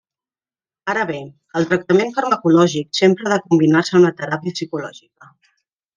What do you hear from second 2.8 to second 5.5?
sempre ha de combinar-se amb la teràpia psicològica.